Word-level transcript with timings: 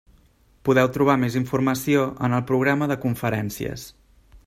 Podeu 0.69 0.89
trobar 0.95 1.17
més 1.25 1.37
informació 1.41 2.07
en 2.29 2.39
el 2.39 2.43
programa 2.53 2.91
de 2.93 3.01
conferències. 3.07 3.87